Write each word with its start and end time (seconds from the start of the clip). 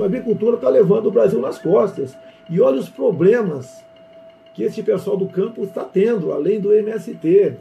A 0.00 0.04
agricultura 0.04 0.56
está 0.56 0.68
levando 0.68 1.06
o 1.06 1.10
Brasil 1.10 1.40
nas 1.40 1.58
costas. 1.58 2.16
E 2.48 2.60
olha 2.60 2.78
os 2.78 2.88
problemas 2.88 3.84
que 4.54 4.62
esse 4.62 4.82
pessoal 4.82 5.16
do 5.16 5.26
campo 5.26 5.64
está 5.64 5.84
tendo, 5.84 6.32
além 6.32 6.60
do 6.60 6.72
MST, 6.72 7.56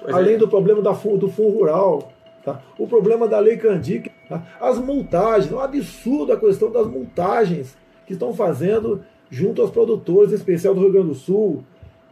pois 0.00 0.14
além 0.14 0.34
é. 0.34 0.38
do 0.38 0.48
problema 0.48 0.82
da, 0.82 0.92
do 0.92 1.28
Fundo 1.28 1.56
Rural, 1.56 2.12
tá? 2.44 2.60
o 2.78 2.86
problema 2.86 3.26
da 3.26 3.38
Lei 3.38 3.56
Candic, 3.56 4.10
tá? 4.28 4.42
as 4.60 4.78
multagens, 4.78 5.50
é 5.50 5.54
um 5.54 5.60
absurdo 5.60 6.32
a 6.32 6.36
questão 6.36 6.70
das 6.70 6.86
multagens 6.86 7.76
que 8.06 8.12
estão 8.12 8.34
fazendo 8.34 9.02
junto 9.30 9.62
aos 9.62 9.70
produtores, 9.70 10.32
em 10.32 10.36
especial 10.36 10.74
do 10.74 10.80
Rio 10.82 10.92
Grande 10.92 11.08
do 11.08 11.14
Sul, 11.14 11.64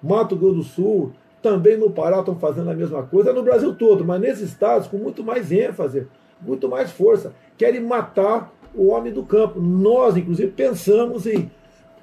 Mato 0.02 0.36
Grosso 0.36 0.54
do 0.54 0.62
Sul, 0.62 1.12
também 1.42 1.76
no 1.76 1.90
Pará 1.90 2.20
estão 2.20 2.36
fazendo 2.36 2.70
a 2.70 2.74
mesma 2.74 3.02
coisa, 3.02 3.30
no 3.30 3.42
Brasil 3.42 3.74
todo, 3.74 4.06
mas 4.06 4.20
nesses 4.20 4.48
estados 4.48 4.88
com 4.88 4.96
muito 4.96 5.22
mais 5.22 5.52
ênfase, 5.52 6.06
muito 6.40 6.66
mais 6.66 6.90
força, 6.90 7.34
querem 7.58 7.80
matar 7.80 8.53
o 8.74 8.88
homem 8.88 9.12
do 9.12 9.22
campo. 9.22 9.60
Nós, 9.60 10.16
inclusive, 10.16 10.50
pensamos 10.50 11.26
em 11.26 11.50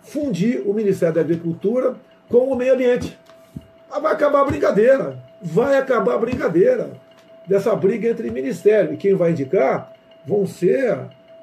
fundir 0.02 0.62
o 0.66 0.74
Ministério 0.74 1.16
da 1.16 1.22
Agricultura 1.22 1.96
com 2.30 2.52
o 2.52 2.56
meio 2.56 2.74
ambiente. 2.74 3.18
Mas 3.90 4.02
vai 4.02 4.14
acabar 4.14 4.42
a 4.42 4.46
brincadeira. 4.46 5.20
Vai 5.42 5.78
acabar 5.78 6.16
a 6.16 6.20
brincadeira 6.20 6.92
dessa 7.48 7.76
briga 7.76 8.10
entre 8.10 8.32
ministério. 8.32 8.94
E 8.94 8.98
quem 8.98 9.16
vai 9.16 9.32
indicar 9.32 9.94
vão 10.26 10.46
ser 10.46 10.98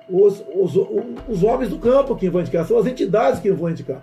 os, 0.09 0.43
os, 0.55 0.75
os 1.29 1.43
homens 1.43 1.71
do 1.71 1.79
campo 1.79 2.17
que 2.17 2.31
vão 2.31 2.41
indicar, 2.41 2.67
são 2.67 2.79
as 2.79 2.87
entidades 2.87 3.41
que 3.41 3.51
vão 3.53 3.71
indicar. 3.71 4.03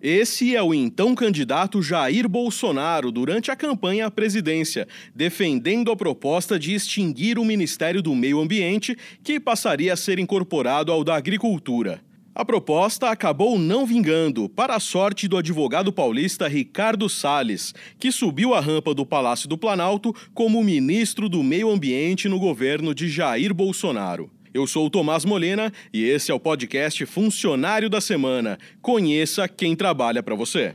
Esse 0.00 0.54
é 0.54 0.62
o 0.62 0.72
então 0.72 1.12
candidato 1.12 1.82
Jair 1.82 2.28
Bolsonaro 2.28 3.10
durante 3.10 3.50
a 3.50 3.56
campanha 3.56 4.06
à 4.06 4.10
presidência, 4.10 4.86
defendendo 5.12 5.90
a 5.90 5.96
proposta 5.96 6.56
de 6.56 6.72
extinguir 6.72 7.36
o 7.36 7.44
Ministério 7.44 8.00
do 8.00 8.14
Meio 8.14 8.40
Ambiente, 8.40 8.96
que 9.24 9.40
passaria 9.40 9.92
a 9.92 9.96
ser 9.96 10.20
incorporado 10.20 10.92
ao 10.92 11.02
da 11.02 11.16
Agricultura. 11.16 12.00
A 12.32 12.44
proposta 12.44 13.10
acabou 13.10 13.58
não 13.58 13.84
vingando, 13.84 14.48
para 14.48 14.76
a 14.76 14.80
sorte 14.80 15.26
do 15.26 15.36
advogado 15.36 15.92
paulista 15.92 16.46
Ricardo 16.46 17.08
Salles, 17.08 17.74
que 17.98 18.12
subiu 18.12 18.54
a 18.54 18.60
rampa 18.60 18.94
do 18.94 19.04
Palácio 19.04 19.48
do 19.48 19.58
Planalto 19.58 20.14
como 20.32 20.62
ministro 20.62 21.28
do 21.28 21.42
Meio 21.42 21.68
Ambiente 21.68 22.28
no 22.28 22.38
governo 22.38 22.94
de 22.94 23.08
Jair 23.08 23.52
Bolsonaro. 23.52 24.30
Eu 24.52 24.66
sou 24.66 24.86
o 24.86 24.90
Tomás 24.90 25.24
Molena 25.24 25.72
e 25.92 26.04
esse 26.04 26.30
é 26.30 26.34
o 26.34 26.40
podcast 26.40 27.04
Funcionário 27.06 27.88
da 27.90 28.00
Semana. 28.00 28.58
Conheça 28.80 29.46
quem 29.48 29.76
trabalha 29.76 30.22
para 30.22 30.34
você. 30.34 30.74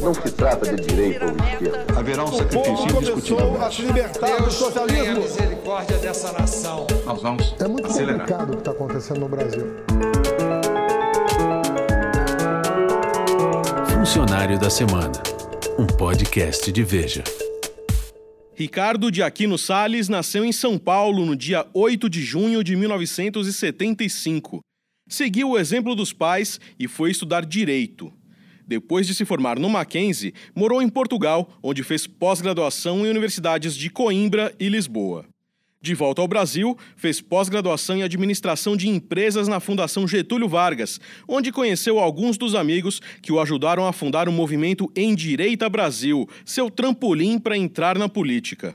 Não 0.00 0.14
se 0.14 0.30
trata 0.32 0.74
de 0.74 0.86
direito 0.86 1.24
ou 1.24 1.30
esquerda. 1.32 1.86
Haverá 1.98 2.24
um 2.24 2.32
sacrifício 2.32 2.96
indiscutível. 2.96 3.60
a 3.62 3.70
se 3.70 3.82
libertar 3.82 4.42
do 4.42 4.50
socialismo. 4.50 5.16
a 5.16 5.20
misericórdia 5.20 5.98
dessa 5.98 6.32
nação. 6.32 6.86
Nós 7.04 7.20
vamos 7.20 7.54
É 7.60 7.66
muito 7.68 7.86
acelerar. 7.86 8.20
complicado 8.20 8.48
o 8.50 8.52
que 8.52 8.58
está 8.58 8.70
acontecendo 8.70 9.20
no 9.20 9.28
Brasil. 9.28 9.66
Funcionário 13.92 14.58
da 14.58 14.70
Semana. 14.70 15.12
Um 15.78 15.86
podcast 15.86 16.70
de 16.72 16.82
Veja. 16.84 17.24
Ricardo 18.58 19.08
de 19.08 19.22
Aquino 19.22 19.56
Sales 19.56 20.08
nasceu 20.08 20.44
em 20.44 20.50
São 20.50 20.76
Paulo 20.76 21.24
no 21.24 21.36
dia 21.36 21.64
8 21.72 22.10
de 22.10 22.24
junho 22.24 22.64
de 22.64 22.74
1975. 22.74 24.58
Seguiu 25.08 25.50
o 25.50 25.56
exemplo 25.56 25.94
dos 25.94 26.12
pais 26.12 26.58
e 26.76 26.88
foi 26.88 27.12
estudar 27.12 27.46
direito. 27.46 28.12
Depois 28.66 29.06
de 29.06 29.14
se 29.14 29.24
formar 29.24 29.60
no 29.60 29.70
Mackenzie, 29.70 30.34
morou 30.56 30.82
em 30.82 30.88
Portugal, 30.88 31.56
onde 31.62 31.84
fez 31.84 32.08
pós-graduação 32.08 33.06
em 33.06 33.10
universidades 33.10 33.76
de 33.76 33.88
Coimbra 33.90 34.52
e 34.58 34.68
Lisboa. 34.68 35.24
De 35.80 35.94
volta 35.94 36.20
ao 36.20 36.26
Brasil, 36.26 36.76
fez 36.96 37.20
pós-graduação 37.20 37.96
em 37.96 38.02
administração 38.02 38.76
de 38.76 38.88
empresas 38.88 39.46
na 39.46 39.60
Fundação 39.60 40.08
Getúlio 40.08 40.48
Vargas, 40.48 41.00
onde 41.28 41.52
conheceu 41.52 42.00
alguns 42.00 42.36
dos 42.36 42.56
amigos 42.56 43.00
que 43.22 43.30
o 43.30 43.38
ajudaram 43.38 43.86
a 43.86 43.92
fundar 43.92 44.28
o 44.28 44.32
movimento 44.32 44.90
Em 44.96 45.14
Direita 45.14 45.68
Brasil, 45.68 46.28
seu 46.44 46.68
trampolim 46.68 47.38
para 47.38 47.56
entrar 47.56 47.96
na 47.96 48.08
política. 48.08 48.74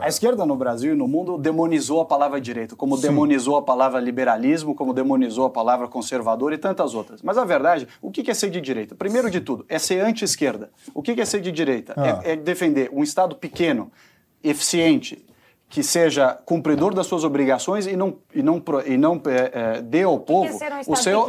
A 0.00 0.08
esquerda 0.08 0.46
no 0.46 0.56
Brasil 0.56 0.94
e 0.94 0.96
no 0.96 1.06
mundo 1.06 1.36
demonizou 1.36 2.00
a 2.00 2.06
palavra 2.06 2.40
direito, 2.40 2.76
como 2.76 2.96
Sim. 2.96 3.08
demonizou 3.08 3.56
a 3.56 3.62
palavra 3.62 4.00
liberalismo, 4.00 4.74
como 4.74 4.94
demonizou 4.94 5.44
a 5.44 5.50
palavra 5.50 5.86
conservador 5.86 6.50
e 6.54 6.58
tantas 6.58 6.94
outras. 6.94 7.20
Mas 7.22 7.36
a 7.36 7.44
verdade, 7.44 7.86
o 8.00 8.10
que 8.10 8.30
é 8.30 8.34
ser 8.34 8.48
de 8.48 8.60
direita? 8.62 8.94
Primeiro 8.94 9.30
de 9.30 9.42
tudo, 9.42 9.66
é 9.68 9.78
ser 9.78 10.00
anti-esquerda. 10.00 10.70
O 10.94 11.02
que 11.02 11.18
é 11.18 11.24
ser 11.26 11.42
de 11.42 11.52
direita? 11.52 11.92
Ah. 11.94 12.22
É, 12.24 12.32
é 12.32 12.36
defender 12.36 12.88
um 12.90 13.02
Estado 13.02 13.36
pequeno, 13.36 13.90
eficiente, 14.42 15.25
que 15.68 15.82
seja 15.82 16.38
cumpridor 16.44 16.94
das 16.94 17.06
suas 17.06 17.24
obrigações 17.24 17.86
e 17.86 17.96
não, 17.96 18.18
e 18.32 18.42
não, 18.42 18.62
e 18.84 18.96
não 18.96 19.20
é, 19.26 19.76
é, 19.76 19.82
dê 19.82 20.04
ao 20.04 20.18
povo 20.18 20.58
um 20.86 20.92
o 20.92 20.96
seu, 20.96 21.22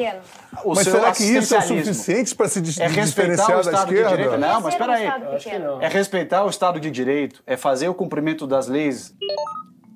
o 0.63 0.75
mas 0.75 0.83
seu 0.83 0.93
será 0.93 1.11
que 1.11 1.23
isso 1.23 1.55
é 1.55 1.61
suficiente 1.61 2.35
para 2.35 2.47
se 2.47 2.59
é 2.59 2.87
diferenciar 2.87 3.63
da 3.63 3.71
esquerda? 3.71 4.09
Direito. 4.09 4.37
Não, 4.37 4.61
mas 4.61 4.73
espera 4.73 4.93
aí. 4.93 5.07
É 5.81 5.87
respeitar 5.87 6.45
o 6.45 6.49
Estado 6.49 6.79
de 6.79 6.91
Direito, 6.91 7.41
é 7.47 7.57
fazer 7.57 7.89
o 7.89 7.95
cumprimento 7.95 8.45
das 8.45 8.67
leis. 8.67 9.13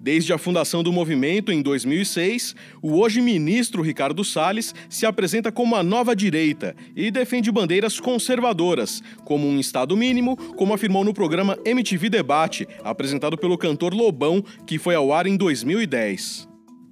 Desde 0.04 0.34
a 0.34 0.38
fundação 0.40 0.82
do 0.82 0.92
movimento 0.92 1.52
em 1.52 1.62
2006, 1.62 2.56
o 2.82 3.00
hoje 3.00 3.22
ministro 3.22 3.84
Ricardo 3.84 4.24
Salles 4.24 4.74
se 4.90 5.06
apresenta 5.06 5.52
como 5.52 5.76
a 5.76 5.84
nova 5.84 6.16
direita 6.16 6.76
e 6.96 7.12
defende 7.12 7.52
bandeiras 7.52 8.00
conservadoras, 8.00 9.04
como 9.24 9.48
um 9.48 9.60
Estado 9.60 9.96
mínimo, 9.96 10.36
como 10.56 10.74
afirmou 10.74 11.04
no 11.04 11.14
programa 11.14 11.56
MTV 11.64 12.10
Debate, 12.10 12.68
apresentado 12.84 13.38
pelo 13.38 13.60
cantor 13.60 13.94
Lobão, 13.94 14.44
que 14.66 14.80
foi 14.80 14.96
ao 14.96 15.14
ar 15.14 15.28
em 15.28 15.38
2010. 15.38 16.50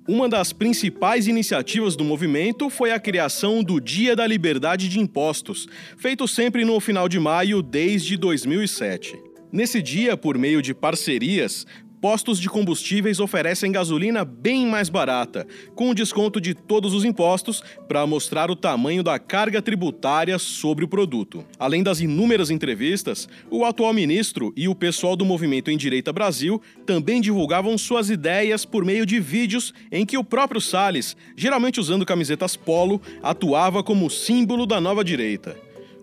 Uma 0.07 0.29
das 0.29 0.53
principais 0.53 1.27
iniciativas 1.27 1.95
do 1.95 2.03
movimento 2.03 2.69
foi 2.69 2.91
a 2.91 2.99
criação 2.99 3.63
do 3.63 3.81
Dia 3.81 4.15
da 4.15 4.27
Liberdade 4.27 4.87
de 4.87 4.99
Impostos, 4.99 5.67
feito 5.97 6.27
sempre 6.27 6.63
no 6.63 6.79
final 6.79 7.09
de 7.09 7.19
maio 7.19 7.63
desde 7.63 8.15
2007. 8.15 9.17
Nesse 9.51 9.81
dia, 9.81 10.15
por 10.15 10.37
meio 10.37 10.61
de 10.61 10.75
parcerias, 10.75 11.65
postos 12.01 12.39
de 12.39 12.49
combustíveis 12.49 13.19
oferecem 13.19 13.71
gasolina 13.71 14.23
bem 14.23 14.65
mais 14.65 14.89
barata, 14.89 15.45
com 15.75 15.93
desconto 15.93 16.39
de 16.39 16.53
todos 16.53 16.93
os 16.93 17.03
impostos, 17.03 17.61
para 17.87 18.05
mostrar 18.07 18.49
o 18.49 18.55
tamanho 18.55 19.03
da 19.03 19.19
carga 19.19 19.61
tributária 19.61 20.39
sobre 20.39 20.85
o 20.85 20.87
produto. 20.87 21.45
Além 21.57 21.83
das 21.83 21.99
inúmeras 21.99 22.49
entrevistas, 22.49 23.27
o 23.49 23.65
atual 23.65 23.93
ministro 23.93 24.53
e 24.55 24.67
o 24.67 24.75
pessoal 24.75 25.15
do 25.15 25.25
Movimento 25.25 25.69
em 25.69 25.77
Direita 25.77 26.13
Brasil 26.13 26.61
também 26.85 27.21
divulgavam 27.21 27.77
suas 27.77 28.09
ideias 28.09 28.65
por 28.65 28.85
meio 28.85 29.05
de 29.05 29.19
vídeos 29.19 29.73
em 29.91 30.05
que 30.05 30.17
o 30.17 30.23
próprio 30.23 30.61
Salles, 30.61 31.15
geralmente 31.35 31.79
usando 31.79 32.05
camisetas 32.05 32.55
polo, 32.55 33.01
atuava 33.21 33.83
como 33.83 34.09
símbolo 34.09 34.65
da 34.65 34.79
nova 34.79 35.03
direita. 35.03 35.57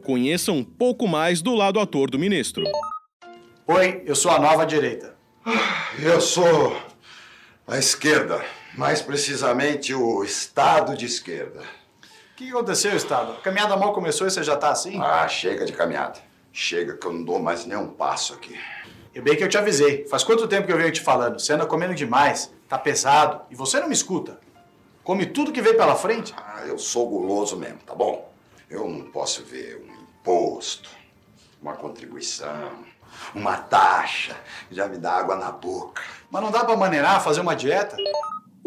Conheça 0.04 0.52
um 0.52 0.62
pouco 0.62 1.08
mais 1.08 1.42
do 1.42 1.54
lado 1.54 1.80
ator 1.80 2.10
do 2.10 2.18
ministro. 2.18 2.64
Oi, 3.66 4.02
eu 4.06 4.14
sou 4.14 4.30
a 4.30 4.38
nova 4.38 4.64
direita. 4.64 5.15
Eu 6.02 6.20
sou 6.20 6.76
a 7.68 7.78
esquerda, 7.78 8.44
mais 8.74 9.00
precisamente 9.00 9.94
o 9.94 10.24
Estado 10.24 10.96
de 10.96 11.06
esquerda. 11.06 11.60
O 11.60 12.34
que 12.34 12.50
aconteceu, 12.50 12.96
Estado? 12.96 13.32
A 13.32 13.36
caminhada 13.36 13.76
mal 13.76 13.92
começou 13.92 14.26
e 14.26 14.30
você 14.30 14.42
já 14.42 14.56
tá 14.56 14.70
assim? 14.70 15.00
Ah, 15.00 15.28
chega 15.28 15.64
de 15.64 15.72
caminhada. 15.72 16.18
Chega 16.52 16.96
que 16.96 17.06
eu 17.06 17.12
não 17.12 17.22
dou 17.22 17.38
mais 17.38 17.64
nem 17.64 17.78
um 17.78 17.86
passo 17.86 18.34
aqui. 18.34 18.58
E 19.14 19.20
bem 19.20 19.36
que 19.36 19.44
eu 19.44 19.48
te 19.48 19.56
avisei. 19.56 20.04
Faz 20.08 20.24
quanto 20.24 20.48
tempo 20.48 20.66
que 20.66 20.72
eu 20.72 20.78
venho 20.78 20.90
te 20.90 21.00
falando? 21.00 21.38
Você 21.38 21.52
anda 21.52 21.64
comendo 21.64 21.94
demais, 21.94 22.52
tá 22.68 22.76
pesado 22.76 23.42
e 23.48 23.54
você 23.54 23.78
não 23.78 23.86
me 23.86 23.94
escuta. 23.94 24.40
Come 25.04 25.26
tudo 25.26 25.52
que 25.52 25.62
vem 25.62 25.76
pela 25.76 25.94
frente. 25.94 26.34
Ah, 26.36 26.64
eu 26.66 26.76
sou 26.76 27.08
guloso 27.08 27.56
mesmo, 27.56 27.78
tá 27.86 27.94
bom? 27.94 28.32
Eu 28.68 28.88
não 28.88 29.02
posso 29.12 29.44
ver 29.44 29.76
um 29.76 30.02
imposto, 30.02 30.90
uma 31.62 31.76
contribuição, 31.76 32.84
uma 33.34 33.56
taxa, 33.56 34.36
já 34.70 34.88
me 34.88 34.98
dá 34.98 35.12
água 35.12 35.36
na 35.36 35.52
boca. 35.52 36.02
Mas 36.30 36.42
não 36.42 36.50
dá 36.50 36.64
para 36.64 36.76
maneirar, 36.76 37.22
fazer 37.22 37.40
uma 37.40 37.54
dieta? 37.54 37.96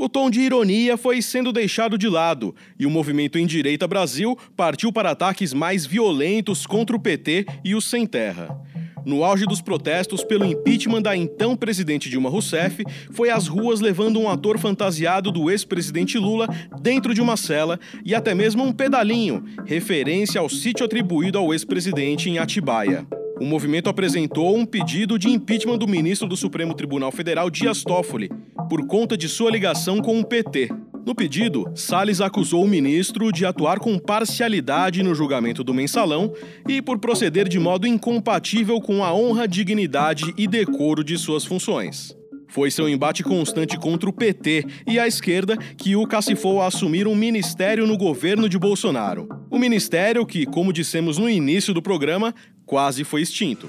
O 0.01 0.07
tom 0.07 0.29
de 0.29 0.39
ironia 0.39 0.95
foi 0.95 1.21
sendo 1.21 1.51
deixado 1.51 1.97
de 1.97 2.07
lado 2.07 2.55
e 2.79 2.85
o 2.85 2.89
movimento 2.89 3.37
em 3.37 3.45
Direita 3.45 3.85
Brasil 3.85 4.37
partiu 4.55 4.93
para 4.93 5.11
ataques 5.11 5.53
mais 5.53 5.85
violentos 5.85 6.65
contra 6.65 6.95
o 6.95 6.99
PT 6.99 7.45
e 7.65 7.75
os 7.75 7.83
Sem 7.89 8.07
Terra. 8.07 8.57
No 9.05 9.23
auge 9.23 9.45
dos 9.45 9.61
protestos 9.61 10.23
pelo 10.23 10.45
impeachment 10.45 11.01
da 11.01 11.17
então 11.17 11.55
presidente 11.55 12.09
Dilma 12.09 12.29
Rousseff, 12.29 12.83
foi 13.11 13.29
às 13.29 13.47
ruas 13.47 13.81
levando 13.81 14.19
um 14.19 14.29
ator 14.29 14.57
fantasiado 14.57 15.31
do 15.31 15.49
ex-presidente 15.49 16.17
Lula 16.17 16.47
dentro 16.79 17.13
de 17.13 17.21
uma 17.21 17.35
cela 17.35 17.79
e 18.05 18.13
até 18.15 18.33
mesmo 18.33 18.63
um 18.63 18.71
pedalinho, 18.71 19.43
referência 19.65 20.39
ao 20.39 20.47
sítio 20.47 20.85
atribuído 20.85 21.37
ao 21.37 21.53
ex-presidente 21.53 22.29
em 22.29 22.37
Atibaia. 22.37 23.05
O 23.39 23.45
movimento 23.45 23.89
apresentou 23.89 24.57
um 24.57 24.65
pedido 24.65 25.17
de 25.17 25.29
impeachment 25.29 25.77
do 25.77 25.87
ministro 25.87 26.27
do 26.27 26.35
Supremo 26.35 26.73
Tribunal 26.73 27.09
Federal, 27.09 27.49
Dias 27.49 27.83
Toffoli, 27.83 28.29
por 28.67 28.85
conta 28.85 29.15
de 29.15 29.29
sua 29.29 29.49
ligação 29.49 30.01
com 30.01 30.19
o 30.19 30.25
PT. 30.25 30.69
No 31.05 31.15
pedido, 31.15 31.71
Salles 31.73 32.19
acusou 32.19 32.65
o 32.65 32.67
ministro 32.67 33.31
de 33.31 33.45
atuar 33.45 33.79
com 33.79 33.97
parcialidade 33.97 35.01
no 35.01 35.15
julgamento 35.15 35.63
do 35.63 35.73
mensalão 35.73 36.33
e 36.67 36.81
por 36.81 36.99
proceder 36.99 37.47
de 37.47 37.57
modo 37.57 37.87
incompatível 37.87 38.81
com 38.81 39.03
a 39.03 39.13
honra, 39.13 39.47
dignidade 39.47 40.33
e 40.37 40.45
decoro 40.45 41.01
de 41.01 41.17
suas 41.17 41.45
funções. 41.45 42.13
Foi 42.49 42.71
seu 42.71 42.89
embate 42.89 43.23
constante 43.23 43.77
contra 43.77 44.09
o 44.09 44.13
PT 44.13 44.65
e 44.87 44.99
a 44.99 45.07
esquerda 45.07 45.55
que 45.77 45.95
o 45.95 46.05
cacifou 46.07 46.61
a 46.61 46.67
assumir 46.67 47.07
um 47.07 47.15
ministério 47.15 47.85
no 47.85 47.95
governo 47.95 48.49
de 48.49 48.57
Bolsonaro. 48.57 49.29
O 49.51 49.59
ministério 49.59 50.25
que, 50.25 50.47
como 50.47 50.73
dissemos 50.73 51.19
no 51.19 51.29
início 51.29 51.75
do 51.75 51.81
programa, 51.81 52.33
quase 52.69 53.03
foi 53.03 53.23
extinto. 53.23 53.67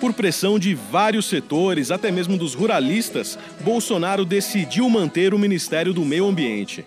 Por 0.00 0.12
pressão 0.12 0.58
de 0.58 0.74
vários 0.74 1.26
setores, 1.26 1.92
até 1.92 2.10
mesmo 2.10 2.36
dos 2.36 2.54
ruralistas, 2.54 3.38
Bolsonaro 3.60 4.24
decidiu 4.24 4.88
manter 4.90 5.32
o 5.32 5.38
Ministério 5.38 5.94
do 5.94 6.04
Meio 6.04 6.26
Ambiente 6.26 6.84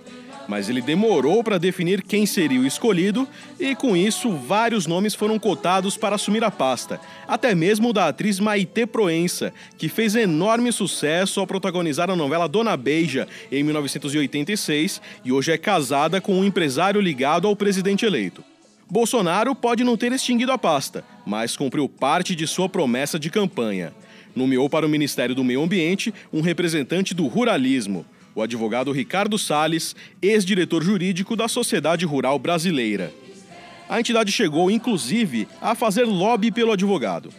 mas 0.47 0.69
ele 0.69 0.81
demorou 0.81 1.43
para 1.43 1.57
definir 1.57 2.01
quem 2.01 2.25
seria 2.25 2.59
o 2.59 2.65
escolhido 2.65 3.27
e, 3.59 3.75
com 3.75 3.95
isso, 3.95 4.31
vários 4.31 4.85
nomes 4.85 5.15
foram 5.15 5.37
cotados 5.39 5.97
para 5.97 6.15
assumir 6.15 6.43
a 6.43 6.51
pasta, 6.51 6.99
até 7.27 7.55
mesmo 7.55 7.93
da 7.93 8.07
atriz 8.07 8.39
Maite 8.39 8.85
Proença, 8.85 9.53
que 9.77 9.89
fez 9.89 10.15
enorme 10.15 10.71
sucesso 10.71 11.39
ao 11.39 11.47
protagonizar 11.47 12.09
a 12.09 12.15
novela 12.15 12.47
Dona 12.47 12.75
Beija 12.75 13.27
em 13.51 13.63
1986 13.63 15.01
e 15.23 15.31
hoje 15.31 15.51
é 15.51 15.57
casada 15.57 16.19
com 16.19 16.39
um 16.39 16.45
empresário 16.45 16.99
ligado 16.99 17.47
ao 17.47 17.55
presidente 17.55 18.05
eleito. 18.05 18.43
Bolsonaro 18.89 19.55
pode 19.55 19.85
não 19.85 19.95
ter 19.95 20.11
extinguido 20.11 20.51
a 20.51 20.57
pasta, 20.57 21.05
mas 21.25 21.55
cumpriu 21.55 21.87
parte 21.87 22.35
de 22.35 22.45
sua 22.45 22.67
promessa 22.67 23.17
de 23.17 23.29
campanha. 23.29 23.93
Nomeou 24.35 24.69
para 24.69 24.85
o 24.85 24.89
Ministério 24.89 25.33
do 25.33 25.43
Meio 25.43 25.63
Ambiente 25.63 26.13
um 26.31 26.41
representante 26.41 27.13
do 27.13 27.27
ruralismo 27.27 28.05
o 28.33 28.41
advogado 28.41 28.91
Ricardo 28.91 29.37
Sales, 29.37 29.95
ex-diretor 30.21 30.83
jurídico 30.83 31.35
da 31.35 31.47
Sociedade 31.47 32.05
Rural 32.05 32.39
Brasileira. 32.39 33.13
A 33.89 33.99
entidade 33.99 34.31
chegou, 34.31 34.71
inclusive, 34.71 35.47
a 35.61 35.75
fazer 35.75 36.05
lobby 36.05 36.51
pelo 36.51 36.71
advogado. 36.71 37.29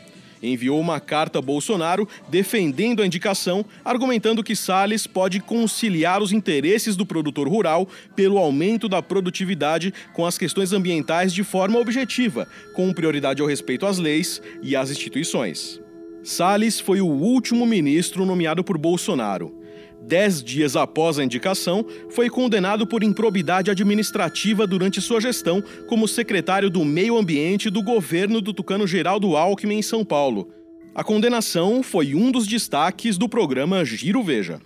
Enviou 0.42 0.78
uma 0.80 0.98
carta 0.98 1.38
a 1.38 1.42
Bolsonaro 1.42 2.06
defendendo 2.28 3.00
a 3.00 3.06
indicação, 3.06 3.64
argumentando 3.84 4.42
que 4.42 4.56
Salles 4.56 5.06
pode 5.06 5.40
conciliar 5.40 6.20
os 6.20 6.32
interesses 6.32 6.96
do 6.96 7.06
produtor 7.06 7.48
rural 7.48 7.88
pelo 8.16 8.38
aumento 8.38 8.88
da 8.88 9.00
produtividade 9.00 9.94
com 10.12 10.26
as 10.26 10.36
questões 10.36 10.72
ambientais 10.72 11.32
de 11.32 11.44
forma 11.44 11.78
objetiva, 11.78 12.48
com 12.74 12.92
prioridade 12.92 13.40
ao 13.40 13.48
respeito 13.48 13.86
às 13.86 13.98
leis 13.98 14.42
e 14.62 14.74
às 14.74 14.90
instituições. 14.90 15.80
Salles 16.24 16.80
foi 16.80 17.00
o 17.00 17.06
último 17.06 17.64
ministro 17.64 18.26
nomeado 18.26 18.64
por 18.64 18.76
Bolsonaro 18.76 19.61
dez 20.06 20.42
dias 20.42 20.76
após 20.76 21.18
a 21.18 21.24
indicação, 21.24 21.84
foi 22.10 22.28
condenado 22.28 22.86
por 22.86 23.02
improbidade 23.02 23.70
administrativa 23.70 24.66
durante 24.66 25.00
sua 25.00 25.20
gestão 25.20 25.62
como 25.88 26.08
secretário 26.08 26.68
do 26.68 26.84
Meio 26.84 27.16
Ambiente 27.16 27.70
do 27.70 27.82
governo 27.82 28.40
do 28.40 28.52
tucano 28.52 28.86
Geraldo 28.86 29.36
Alckmin 29.36 29.78
em 29.78 29.82
São 29.82 30.04
Paulo. 30.04 30.48
A 30.94 31.02
condenação 31.02 31.82
foi 31.82 32.14
um 32.14 32.30
dos 32.30 32.46
destaques 32.46 33.16
do 33.16 33.28
programa 33.28 33.84
Giro 33.84 34.22
Veja. 34.22 34.60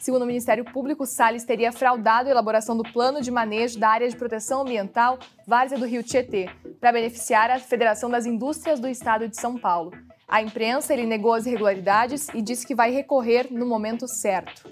Segundo 0.00 0.22
o 0.22 0.26
Ministério 0.26 0.66
Público, 0.66 1.06
Salles 1.06 1.44
teria 1.44 1.72
fraudado 1.72 2.28
a 2.28 2.30
elaboração 2.30 2.76
do 2.76 2.82
plano 2.82 3.22
de 3.22 3.30
manejo 3.30 3.78
da 3.78 3.88
área 3.88 4.06
de 4.06 4.14
proteção 4.14 4.60
ambiental 4.60 5.18
Várzea 5.46 5.78
do 5.78 5.86
Rio 5.86 6.02
Tietê, 6.02 6.50
para 6.78 6.92
beneficiar 6.92 7.50
a 7.50 7.58
Federação 7.58 8.10
das 8.10 8.26
Indústrias 8.26 8.78
do 8.78 8.86
Estado 8.86 9.26
de 9.28 9.36
São 9.38 9.56
Paulo. 9.56 9.92
À 10.34 10.42
imprensa, 10.42 10.92
ele 10.92 11.06
negou 11.06 11.32
as 11.32 11.46
irregularidades 11.46 12.26
e 12.34 12.42
disse 12.42 12.66
que 12.66 12.74
vai 12.74 12.90
recorrer 12.90 13.46
no 13.52 13.64
momento 13.64 14.08
certo. 14.08 14.68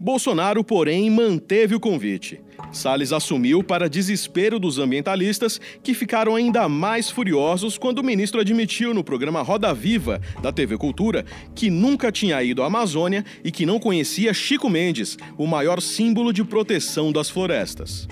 Bolsonaro, 0.00 0.64
porém, 0.64 1.10
manteve 1.10 1.74
o 1.74 1.80
convite. 1.80 2.40
Salles 2.72 3.12
assumiu 3.12 3.62
para 3.62 3.86
desespero 3.86 4.58
dos 4.58 4.78
ambientalistas, 4.78 5.60
que 5.82 5.92
ficaram 5.92 6.34
ainda 6.34 6.70
mais 6.70 7.10
furiosos 7.10 7.76
quando 7.76 7.98
o 7.98 8.02
ministro 8.02 8.40
admitiu 8.40 8.94
no 8.94 9.04
programa 9.04 9.42
Roda 9.42 9.74
Viva, 9.74 10.22
da 10.40 10.50
TV 10.50 10.78
Cultura, 10.78 11.26
que 11.54 11.68
nunca 11.68 12.10
tinha 12.10 12.42
ido 12.42 12.62
à 12.62 12.66
Amazônia 12.68 13.26
e 13.44 13.52
que 13.52 13.66
não 13.66 13.78
conhecia 13.78 14.32
Chico 14.32 14.70
Mendes, 14.70 15.18
o 15.36 15.46
maior 15.46 15.82
símbolo 15.82 16.32
de 16.32 16.42
proteção 16.42 17.12
das 17.12 17.28
florestas. 17.28 18.08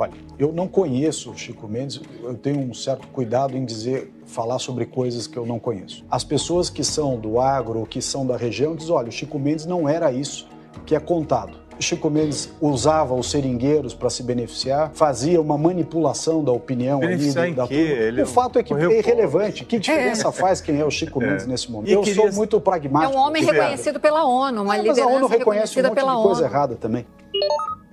Olha, 0.00 0.12
eu 0.38 0.50
não 0.50 0.66
conheço 0.66 1.36
Chico 1.36 1.68
Mendes, 1.68 2.00
eu 2.22 2.32
tenho 2.32 2.58
um 2.58 2.72
certo 2.72 3.06
cuidado 3.08 3.54
em 3.54 3.66
dizer, 3.66 4.10
falar 4.24 4.58
sobre 4.58 4.86
coisas 4.86 5.26
que 5.26 5.36
eu 5.36 5.44
não 5.44 5.58
conheço. 5.58 6.06
As 6.10 6.24
pessoas 6.24 6.70
que 6.70 6.82
são 6.82 7.18
do 7.18 7.38
agro, 7.38 7.84
que 7.84 8.00
são 8.00 8.26
da 8.26 8.34
região, 8.34 8.74
dizem, 8.74 8.94
olha, 8.94 9.10
o 9.10 9.12
Chico 9.12 9.38
Mendes 9.38 9.66
não 9.66 9.86
era 9.86 10.10
isso 10.10 10.48
que 10.86 10.94
é 10.94 11.00
contado. 11.00 11.60
Chico 11.78 12.08
Mendes 12.08 12.50
usava 12.62 13.14
os 13.14 13.30
seringueiros 13.30 13.92
para 13.92 14.08
se 14.08 14.22
beneficiar, 14.22 14.90
fazia 14.94 15.38
uma 15.38 15.58
manipulação 15.58 16.42
da 16.42 16.52
opinião 16.52 17.02
ali 17.02 17.32
da? 17.54 17.66
Ele 17.70 18.22
O 18.22 18.26
fato 18.26 18.58
é 18.58 18.62
que 18.62 18.72
é 18.72 18.98
irrelevante. 18.98 19.66
Que 19.66 19.78
diferença 19.80 20.32
faz 20.32 20.62
quem 20.62 20.78
é 20.78 20.84
o 20.84 20.90
Chico 20.90 21.20
Mendes 21.20 21.44
é. 21.44 21.48
nesse 21.48 21.70
momento? 21.70 21.90
E 21.90 21.92
eu 21.92 22.00
queria... 22.00 22.22
sou 22.22 22.32
muito 22.32 22.58
pragmático. 22.58 23.12
É 23.12 23.16
um 23.16 23.20
homem 23.20 23.44
reconhecido 23.44 24.00
pela 24.00 24.24
ONU, 24.24 24.62
uma 24.62 24.76
é, 24.76 24.78
liderança 24.78 25.04
mas 25.04 25.12
a 25.12 25.16
ONU 25.16 25.26
reconhece 25.26 25.78
um 25.78 25.82
monte 25.82 25.94
pela 25.94 26.16
de 26.16 26.22
coisa 26.22 26.40
ONU. 26.40 26.50
errada 26.50 26.76
também. 26.76 27.06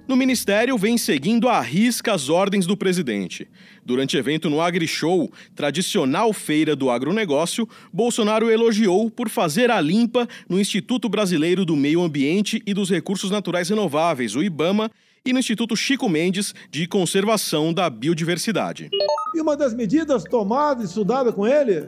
No 0.07 0.15
ministério, 0.15 0.77
vem 0.77 0.97
seguindo 0.97 1.49
à 1.49 1.59
risca 1.59 2.13
as 2.13 2.29
ordens 2.29 2.65
do 2.65 2.77
presidente. 2.77 3.45
Durante 3.85 4.15
evento 4.15 4.49
no 4.49 4.61
AgriShow, 4.61 5.29
tradicional 5.53 6.31
feira 6.31 6.77
do 6.77 6.89
agronegócio, 6.89 7.67
Bolsonaro 7.91 8.49
elogiou 8.49 9.11
por 9.11 9.27
fazer 9.27 9.69
a 9.69 9.81
limpa 9.81 10.25
no 10.47 10.57
Instituto 10.61 11.09
Brasileiro 11.09 11.65
do 11.65 11.75
Meio 11.75 12.01
Ambiente 12.01 12.63
e 12.65 12.73
dos 12.73 12.89
Recursos 12.89 13.29
Naturais 13.29 13.67
Renováveis, 13.67 14.33
o 14.33 14.41
IBAMA, 14.41 14.89
e 15.25 15.33
no 15.33 15.39
Instituto 15.39 15.75
Chico 15.75 16.07
Mendes 16.07 16.55
de 16.71 16.87
Conservação 16.87 17.73
da 17.73 17.89
Biodiversidade. 17.89 18.89
E 19.35 19.41
uma 19.41 19.57
das 19.57 19.73
medidas 19.73 20.23
tomadas 20.23 20.85
e 20.85 20.87
estudadas 20.87 21.35
com 21.35 21.45
ele 21.45 21.85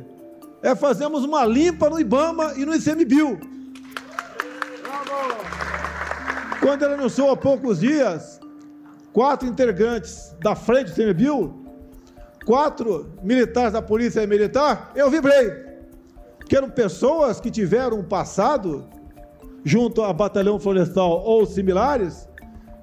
é 0.62 0.76
fazermos 0.76 1.24
uma 1.24 1.46
limpa 1.46 1.90
no 1.90 1.98
IBAMA 1.98 2.56
e 2.58 2.66
no 2.66 2.76
ICMBio. 2.76 3.40
Quando 6.70 6.84
ele 6.84 6.94
anunciou 6.94 7.32
há 7.32 7.36
poucos 7.36 7.80
dias 7.80 8.40
quatro 9.12 9.48
integrantes 9.48 10.36
da 10.40 10.54
frente 10.54 10.92
do 10.92 11.02
ICMBio, 11.02 11.66
quatro 12.46 13.12
militares 13.24 13.74
da 13.74 13.82
Polícia 13.82 14.28
Militar, 14.28 14.92
eu 14.96 15.10
vibrei. 15.10 15.52
Que 16.48 16.56
eram 16.56 16.70
pessoas 16.70 17.40
que 17.40 17.50
tiveram 17.50 17.98
um 17.98 18.04
passado 18.04 18.86
junto 19.64 20.04
a 20.04 20.14
Batalhão 20.14 20.60
Florestal 20.60 21.24
ou 21.24 21.44
similares, 21.44 22.30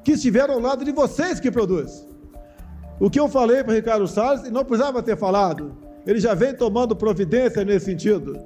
que 0.03 0.15
estiveram 0.15 0.55
ao 0.55 0.61
lado 0.61 0.85
de 0.85 0.91
vocês 0.91 1.39
que 1.39 1.49
produzem. 1.49 2.09
O 2.99 3.09
que 3.09 3.21
eu 3.21 3.29
falei 3.29 3.63
para 3.63 3.75
Ricardo 3.75 4.09
Salles, 4.09 4.49
e 4.49 4.51
não 4.51 4.65
precisava 4.65 5.01
ter 5.01 5.17
falado, 5.17 5.77
ele 6.05 6.19
já 6.19 6.35
vem 6.35 6.53
tomando 6.53 6.97
providência 6.97 7.65
nesse 7.65 7.87
sentido. 7.87 8.37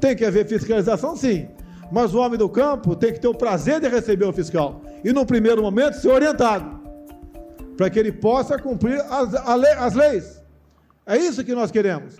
Tem 0.00 0.14
que 0.14 0.24
haver 0.24 0.46
fiscalização, 0.46 1.16
sim, 1.16 1.48
mas 1.90 2.14
o 2.14 2.18
homem 2.18 2.38
do 2.38 2.48
campo 2.48 2.94
tem 2.94 3.12
que 3.12 3.20
ter 3.20 3.28
o 3.28 3.34
prazer 3.34 3.80
de 3.80 3.88
receber 3.88 4.26
o 4.26 4.32
fiscal 4.32 4.80
e, 5.06 5.12
no 5.12 5.24
primeiro 5.24 5.62
momento, 5.62 5.94
ser 5.94 6.08
orientado 6.08 6.80
para 7.76 7.88
que 7.88 7.96
ele 7.96 8.10
possa 8.10 8.58
cumprir 8.58 9.00
as, 9.02 9.32
as 9.34 9.94
leis. 9.94 10.42
É 11.06 11.16
isso 11.16 11.44
que 11.44 11.54
nós 11.54 11.70
queremos. 11.70 12.16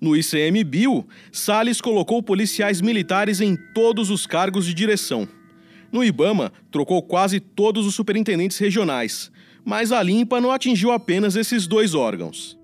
No 0.00 0.16
ICMBio, 0.16 1.06
Salles 1.30 1.80
colocou 1.80 2.20
policiais 2.20 2.80
militares 2.80 3.40
em 3.40 3.56
todos 3.72 4.10
os 4.10 4.26
cargos 4.26 4.66
de 4.66 4.74
direção. 4.74 5.28
No 5.92 6.02
IBAMA, 6.02 6.52
trocou 6.72 7.00
quase 7.02 7.38
todos 7.38 7.86
os 7.86 7.94
superintendentes 7.94 8.58
regionais, 8.58 9.30
mas 9.64 9.92
a 9.92 10.02
limpa 10.02 10.40
não 10.40 10.50
atingiu 10.50 10.90
apenas 10.90 11.36
esses 11.36 11.68
dois 11.68 11.94
órgãos. 11.94 12.58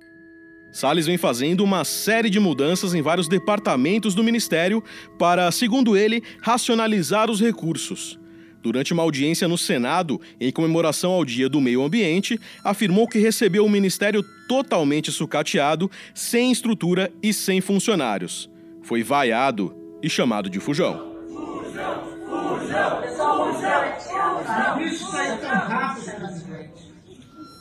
Salles 0.73 1.06
vem 1.06 1.16
fazendo 1.16 1.62
uma 1.62 1.84
série 1.84 2.28
de 2.28 2.40
mudanças 2.40 2.92
em 2.92 3.02
vários 3.02 3.28
departamentos 3.28 4.16
do 4.16 4.25
ministério 4.25 4.82
para, 5.16 5.49
segundo 5.52 5.96
ele, 5.96 6.25
racionalizar 6.42 7.30
os 7.30 7.40
recursos. 7.40 8.18
Durante 8.64 8.94
uma 8.94 9.02
audiência 9.02 9.47
no 9.47 9.59
Senado, 9.59 10.18
em 10.40 10.50
comemoração 10.50 11.12
ao 11.12 11.23
Dia 11.23 11.50
do 11.50 11.61
Meio 11.61 11.85
Ambiente, 11.85 12.40
afirmou 12.64 13.06
que 13.06 13.18
recebeu 13.18 13.62
o 13.62 13.68
ministério 13.68 14.25
totalmente 14.49 15.12
sucateado, 15.12 15.90
sem 16.14 16.50
estrutura 16.50 17.12
e 17.23 17.35
sem 17.35 17.61
funcionários. 17.61 18.50
Foi 18.83 19.02
vaiado 19.02 19.76
e 20.02 20.09
chamado 20.09 20.49
de 20.49 20.61
fujão. 20.61 21.14
Fujão, 21.28 22.04
fujão, 22.26 23.02
fujão, 23.52 24.80
Isso 24.80 25.11
sai 25.11 25.37
tão 25.37 25.50
rápido. 25.50 26.04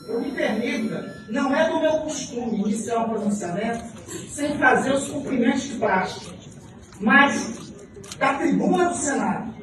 Eu 0.07 0.22
me 0.22 0.31
permita, 0.31 1.25
não 1.27 1.53
é 1.53 1.69
do 1.69 1.81
meu 1.81 1.98
costume 1.98 2.60
iniciar 2.60 3.00
um 3.00 3.10
pronunciamento 3.10 3.83
sem 4.29 4.57
fazer 4.57 4.93
os 4.93 5.10
cumprimentos 5.10 5.63
de 5.63 5.75
praxe, 5.75 6.29
mas 7.01 7.74
da 8.17 8.36
tribuna 8.36 8.88
do 8.88 8.95
Senado 8.95 9.62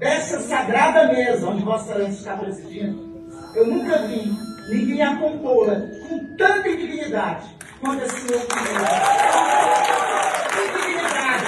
dessa 0.00 0.40
sagrada 0.40 1.12
mesa 1.12 1.46
onde 1.46 1.62
Vossa 1.62 1.92
Excelência 1.92 2.18
está 2.18 2.36
presidindo, 2.38 3.28
eu 3.54 3.66
nunca 3.66 4.06
vi 4.06 4.32
ninguém 4.70 5.02
a 5.02 5.14
compô-la 5.16 5.74
com 6.08 6.36
tanta 6.36 6.68
indignidade 6.68 7.46
quanto 7.80 8.02
esse 8.04 8.24
meu 8.24 8.40
Indignidade, 10.60 11.44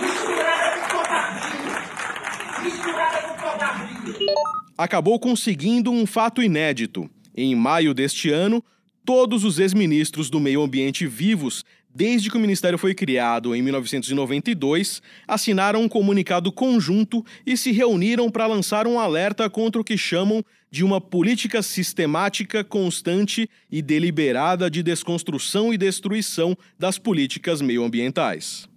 misturada 0.00 0.80
com 0.80 0.96
covardia, 0.96 2.62
misturada 2.62 3.22
com 3.28 3.34
covardia. 3.36 4.34
Acabou 4.76 5.20
conseguindo 5.20 5.90
um 5.90 6.06
fato 6.06 6.42
inédito. 6.42 7.08
Em 7.36 7.54
maio 7.54 7.94
deste 7.94 8.30
ano, 8.30 8.64
todos 9.04 9.44
os 9.44 9.58
ex-ministros 9.58 10.28
do 10.30 10.40
meio 10.40 10.62
ambiente 10.62 11.06
vivos 11.06 11.64
desde 11.98 12.30
que 12.30 12.36
o 12.36 12.40
Ministério 12.40 12.78
foi 12.78 12.94
criado 12.94 13.56
em 13.56 13.60
1992, 13.60 15.02
assinaram 15.26 15.82
um 15.82 15.88
comunicado 15.88 16.52
conjunto 16.52 17.26
e 17.44 17.56
se 17.56 17.72
reuniram 17.72 18.30
para 18.30 18.46
lançar 18.46 18.86
um 18.86 19.00
alerta 19.00 19.50
contra 19.50 19.80
o 19.80 19.84
que 19.84 19.98
chamam 19.98 20.44
de 20.70 20.84
uma 20.84 21.00
política 21.00 21.60
sistemática, 21.60 22.62
constante 22.62 23.50
e 23.68 23.82
deliberada 23.82 24.70
de 24.70 24.80
desconstrução 24.80 25.74
e 25.74 25.76
destruição 25.76 26.56
das 26.78 26.98
políticas 26.98 27.60
meioambientais. 27.60 28.68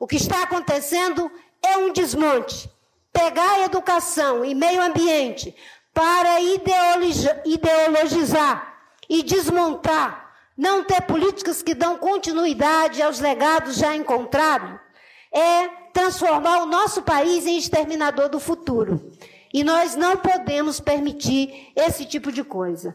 O 0.00 0.04
que 0.04 0.16
está 0.16 0.42
acontecendo 0.42 1.30
é 1.64 1.76
um 1.76 1.92
desmonte. 1.92 2.68
Pegar 3.12 3.60
a 3.60 3.66
educação 3.66 4.44
e 4.44 4.56
meio 4.56 4.82
ambiente 4.82 5.54
para 5.92 6.40
ideologizar 7.44 8.74
e 9.08 9.22
desmontar 9.22 10.23
não 10.56 10.84
ter 10.84 11.02
políticas 11.02 11.62
que 11.62 11.74
dão 11.74 11.98
continuidade 11.98 13.02
aos 13.02 13.20
legados 13.20 13.76
já 13.76 13.94
encontrados 13.94 14.78
é 15.34 15.68
transformar 15.92 16.62
o 16.62 16.66
nosso 16.66 17.02
país 17.02 17.46
em 17.46 17.58
exterminador 17.58 18.28
do 18.28 18.38
futuro. 18.38 19.12
E 19.52 19.62
nós 19.62 19.94
não 19.94 20.16
podemos 20.16 20.80
permitir 20.80 21.72
esse 21.76 22.04
tipo 22.04 22.32
de 22.32 22.42
coisa. 22.42 22.92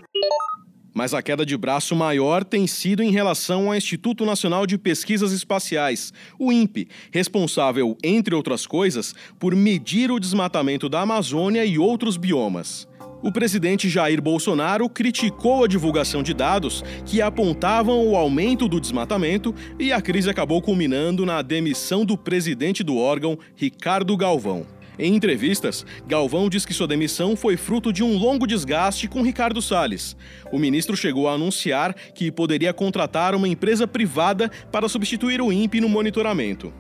Mas 0.94 1.14
a 1.14 1.22
queda 1.22 1.46
de 1.46 1.56
braço 1.56 1.96
maior 1.96 2.44
tem 2.44 2.68
sido 2.68 3.02
em 3.02 3.12
relação 3.12 3.68
ao 3.68 3.76
Instituto 3.76 4.26
Nacional 4.26 4.66
de 4.66 4.78
Pesquisas 4.78 5.32
Espaciais, 5.32 6.12
o 6.38 6.52
INPE, 6.52 6.90
responsável, 7.12 7.96
entre 8.04 8.36
outras 8.36 8.66
coisas, 8.66 9.14
por 9.40 9.56
medir 9.56 10.12
o 10.12 10.20
desmatamento 10.20 10.90
da 10.90 11.02
Amazônia 11.02 11.64
e 11.64 11.78
outros 11.78 12.18
biomas. 12.18 12.89
O 13.22 13.34
presidente 13.34 13.90
Jair 13.90 14.22
Bolsonaro 14.22 14.88
criticou 14.88 15.66
a 15.66 15.68
divulgação 15.68 16.24
de 16.24 16.34
dados 16.34 16.82
que 17.06 17.22
apontavam 17.22 18.08
o 18.08 18.16
aumento 18.16 18.66
do 18.66 18.80
desmatamento 18.80 19.54
e 19.78 19.92
a 19.92 20.02
crise 20.02 20.30
acabou 20.30 20.62
culminando 20.62 21.26
na 21.26 21.42
demissão 21.42 22.06
do 22.06 22.18
presidente 22.18 22.82
do 22.82 22.96
órgão, 22.98 23.38
Ricardo 23.58 24.16
Galvão. 24.16 24.66
Em 24.98 25.14
entrevistas, 25.14 25.86
Galvão 26.08 26.50
diz 26.50 26.66
que 26.66 26.74
sua 26.74 26.88
demissão 26.88 27.36
foi 27.36 27.58
fruto 27.58 27.92
de 27.92 28.04
um 28.04 28.18
longo 28.18 28.48
desgaste 28.48 29.10
com 29.10 29.22
Ricardo 29.22 29.62
Salles. 29.62 30.16
O 30.50 30.58
ministro 30.58 30.96
chegou 30.96 31.28
a 31.28 31.34
anunciar 31.34 31.94
que 31.94 32.32
poderia 32.32 32.74
contratar 32.74 33.36
uma 33.36 33.50
empresa 33.50 33.86
privada 33.86 34.50
para 34.72 34.88
substituir 34.88 35.42
o 35.42 35.52
INPE 35.52 35.82
no 35.82 35.90
monitoramento. 35.90 36.74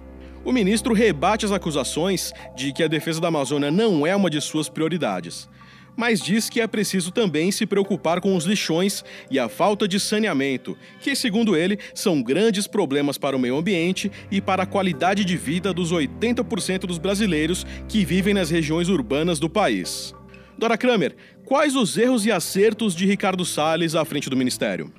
O 0.46 0.54
ministro 0.54 0.94
rebate 0.94 1.46
as 1.46 1.52
acusações 1.52 2.32
de 2.56 2.72
que 2.72 2.82
a 2.82 2.88
defesa 2.88 3.20
da 3.20 3.28
Amazônia 3.28 3.70
não 3.70 4.08
é 4.08 4.16
uma 4.16 4.30
de 4.30 4.40
suas 4.40 4.70
prioridades 4.70 5.50
mas 5.96 6.22
diz 6.22 6.50
que 6.50 6.62
é 6.62 6.68
preciso 6.68 7.12
também 7.12 7.52
se 7.52 7.66
preocupar 7.66 8.22
com 8.22 8.36
os 8.36 8.46
lixões 8.46 9.04
e 9.30 9.38
a 9.38 9.50
falta 9.50 9.88
de 9.88 10.00
saneamento, 10.00 10.78
que, 11.00 11.16
segundo 11.16 11.56
ele, 11.56 11.80
são 11.94 12.22
grandes 12.22 12.68
problemas 12.68 13.18
para 13.18 13.36
o 13.36 13.40
meio 13.40 13.58
ambiente 13.58 14.12
e 14.32 14.42
para 14.42 14.64
a 14.64 14.66
qualidade 14.66 15.26
de 15.26 15.38
vida 15.38 15.74
dos 15.74 15.92
80% 15.92 16.82
dos 16.82 16.98
brasileiros 16.98 17.66
que 17.88 18.06
vivem 18.06 18.34
nas 18.34 18.50
regiões 18.50 18.90
urbanas 18.90 19.40
do 19.40 19.50
país. 19.50 20.14
Dora 20.58 20.78
Kramer, 20.78 21.16
quais 21.46 21.76
os 21.76 21.98
erros 21.98 22.26
e 22.26 22.32
acertos 22.32 22.94
de 22.94 23.06
Ricardo 23.06 23.46
Salles 23.46 23.96
à 23.96 24.04
frente 24.04 24.30
do 24.30 24.36
ministério? 24.36 24.92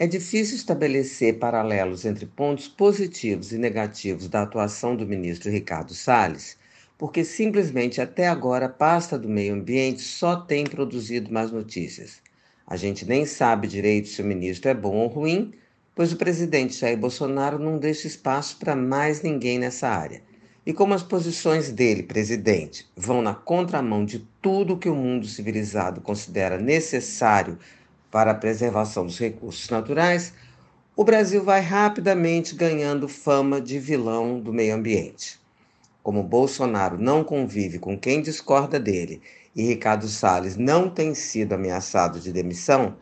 É 0.00 0.06
difícil 0.06 0.56
estabelecer 0.56 1.38
paralelos 1.38 2.06
entre 2.06 2.24
pontos 2.24 2.66
positivos 2.66 3.52
e 3.52 3.58
negativos 3.58 4.28
da 4.28 4.42
atuação 4.42 4.96
do 4.96 5.06
ministro 5.06 5.50
Ricardo 5.50 5.92
Salles, 5.92 6.56
porque 7.00 7.24
simplesmente 7.24 7.98
até 7.98 8.28
agora 8.28 8.66
a 8.66 8.68
pasta 8.68 9.18
do 9.18 9.26
meio 9.26 9.54
ambiente 9.54 10.02
só 10.02 10.36
tem 10.36 10.66
produzido 10.66 11.32
más 11.32 11.50
notícias. 11.50 12.20
A 12.66 12.76
gente 12.76 13.06
nem 13.06 13.24
sabe 13.24 13.66
direito 13.66 14.06
se 14.06 14.20
o 14.20 14.24
ministro 14.26 14.70
é 14.70 14.74
bom 14.74 14.96
ou 14.96 15.06
ruim, 15.06 15.54
pois 15.94 16.12
o 16.12 16.18
presidente 16.18 16.78
Jair 16.78 16.98
Bolsonaro 16.98 17.58
não 17.58 17.78
deixa 17.78 18.06
espaço 18.06 18.58
para 18.58 18.76
mais 18.76 19.22
ninguém 19.22 19.58
nessa 19.58 19.88
área. 19.88 20.20
E 20.66 20.74
como 20.74 20.92
as 20.92 21.02
posições 21.02 21.72
dele, 21.72 22.02
presidente, 22.02 22.86
vão 22.94 23.22
na 23.22 23.32
contramão 23.34 24.04
de 24.04 24.18
tudo 24.42 24.76
que 24.76 24.90
o 24.90 24.94
mundo 24.94 25.26
civilizado 25.26 26.02
considera 26.02 26.58
necessário 26.58 27.58
para 28.10 28.32
a 28.32 28.34
preservação 28.34 29.06
dos 29.06 29.18
recursos 29.18 29.70
naturais, 29.70 30.34
o 30.94 31.02
Brasil 31.02 31.42
vai 31.42 31.62
rapidamente 31.62 32.54
ganhando 32.54 33.08
fama 33.08 33.58
de 33.58 33.78
vilão 33.78 34.38
do 34.38 34.52
meio 34.52 34.74
ambiente. 34.74 35.39
Como 36.10 36.24
Bolsonaro 36.24 36.98
não 36.98 37.22
convive 37.22 37.78
com 37.78 37.96
quem 37.96 38.20
discorda 38.20 38.80
dele 38.80 39.22
e 39.54 39.62
Ricardo 39.62 40.08
Salles 40.08 40.56
não 40.56 40.90
tem 40.90 41.14
sido 41.14 41.52
ameaçado 41.52 42.18
de 42.18 42.32
demissão, 42.32 42.96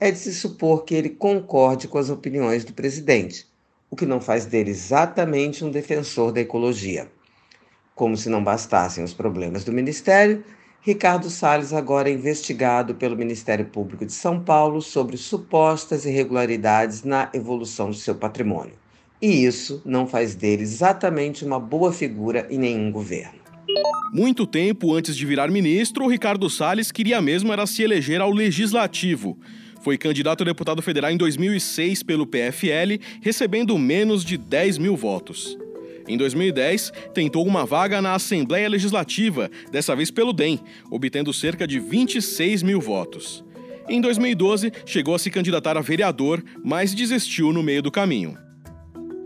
é 0.00 0.10
de 0.10 0.18
se 0.18 0.34
supor 0.34 0.82
que 0.82 0.92
ele 0.92 1.08
concorde 1.08 1.86
com 1.86 1.98
as 1.98 2.10
opiniões 2.10 2.64
do 2.64 2.72
presidente, 2.72 3.46
o 3.88 3.94
que 3.94 4.04
não 4.04 4.20
faz 4.20 4.44
dele 4.44 4.72
exatamente 4.72 5.64
um 5.64 5.70
defensor 5.70 6.32
da 6.32 6.40
ecologia. 6.40 7.08
Como 7.94 8.16
se 8.16 8.28
não 8.28 8.42
bastassem 8.42 9.04
os 9.04 9.14
problemas 9.14 9.62
do 9.62 9.72
ministério, 9.72 10.42
Ricardo 10.80 11.30
Salles 11.30 11.72
agora 11.72 12.10
é 12.10 12.12
investigado 12.12 12.96
pelo 12.96 13.16
Ministério 13.16 13.66
Público 13.66 14.04
de 14.04 14.12
São 14.12 14.42
Paulo 14.42 14.82
sobre 14.82 15.16
supostas 15.16 16.04
irregularidades 16.04 17.04
na 17.04 17.30
evolução 17.32 17.88
do 17.90 17.96
seu 17.96 18.16
patrimônio. 18.16 18.74
E 19.20 19.44
isso 19.44 19.82
não 19.84 20.06
faz 20.06 20.34
dele 20.34 20.62
exatamente 20.62 21.44
uma 21.44 21.58
boa 21.58 21.92
figura 21.92 22.46
em 22.50 22.58
nenhum 22.58 22.90
governo. 22.90 23.38
Muito 24.12 24.46
tempo 24.46 24.94
antes 24.94 25.16
de 25.16 25.26
virar 25.26 25.50
ministro, 25.50 26.06
Ricardo 26.06 26.48
Salles 26.48 26.90
queria 26.90 27.20
mesmo 27.20 27.52
era 27.52 27.66
se 27.66 27.82
eleger 27.82 28.20
ao 28.20 28.30
legislativo. 28.30 29.38
Foi 29.82 29.98
candidato 29.98 30.42
a 30.42 30.46
deputado 30.46 30.80
federal 30.80 31.10
em 31.10 31.16
2006 31.16 32.02
pelo 32.02 32.26
PFL, 32.26 33.00
recebendo 33.20 33.76
menos 33.76 34.24
de 34.24 34.36
10 34.36 34.78
mil 34.78 34.96
votos. 34.96 35.58
Em 36.06 36.16
2010, 36.16 36.92
tentou 37.12 37.46
uma 37.46 37.66
vaga 37.66 38.00
na 38.00 38.14
Assembleia 38.14 38.68
Legislativa, 38.68 39.50
dessa 39.70 39.94
vez 39.94 40.10
pelo 40.10 40.32
DEM, 40.32 40.58
obtendo 40.90 41.32
cerca 41.34 41.66
de 41.66 41.78
26 41.78 42.62
mil 42.62 42.80
votos. 42.80 43.44
Em 43.88 44.00
2012, 44.00 44.72
chegou 44.86 45.14
a 45.14 45.18
se 45.18 45.30
candidatar 45.30 45.76
a 45.76 45.82
vereador, 45.82 46.42
mas 46.64 46.94
desistiu 46.94 47.52
no 47.52 47.62
meio 47.62 47.82
do 47.82 47.90
caminho. 47.90 48.47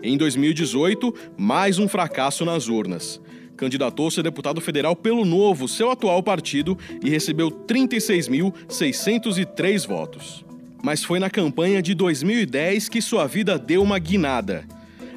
Em 0.02 0.16
2018, 0.16 1.14
mais 1.38 1.78
um 1.78 1.86
fracasso 1.86 2.44
nas 2.44 2.68
urnas. 2.68 3.20
Candidatou-se 3.56 4.18
a 4.18 4.22
deputado 4.22 4.60
federal 4.60 4.96
pelo 4.96 5.24
Novo, 5.24 5.68
seu 5.68 5.92
atual 5.92 6.20
partido, 6.24 6.76
e 7.04 7.08
recebeu 7.08 7.48
36.603 7.48 9.86
votos. 9.86 10.44
Mas 10.82 11.04
foi 11.04 11.20
na 11.20 11.30
campanha 11.30 11.80
de 11.80 11.94
2010 11.94 12.88
que 12.88 13.00
sua 13.00 13.28
vida 13.28 13.56
deu 13.56 13.80
uma 13.80 14.00
guinada. 14.00 14.66